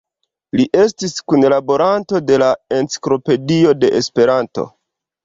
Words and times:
Li 0.59 0.63
estis 0.83 1.11
kunlaboranto 1.33 2.21
de 2.31 2.39
la 2.43 2.47
Enciklopedio 2.79 3.75
de 3.85 3.93
Esperanto. 4.01 4.65